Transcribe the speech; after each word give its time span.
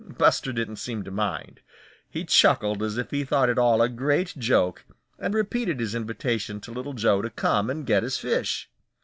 Buster 0.17 0.51
didn't 0.51 0.77
seem 0.77 1.03
to 1.03 1.11
mind. 1.11 1.59
He 2.09 2.25
chuckled 2.25 2.81
as 2.81 2.97
if 2.97 3.11
he 3.11 3.23
thought 3.23 3.49
it 3.49 3.59
all 3.59 3.83
a 3.83 3.87
great 3.87 4.33
joke 4.35 4.83
and 5.19 5.31
repeated 5.35 5.79
his 5.79 5.93
invitation 5.93 6.59
to 6.61 6.71
Little 6.71 6.93
Joe 6.93 7.21
to 7.21 7.29
come 7.29 7.69
and 7.69 7.85
get 7.85 8.01
his 8.01 8.17
fish. 8.17 8.67